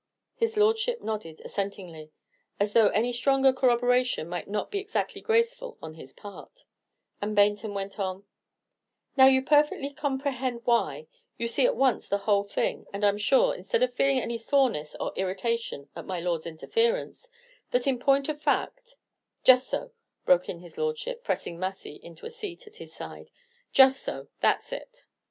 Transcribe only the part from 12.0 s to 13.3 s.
the whole thing; and I 'm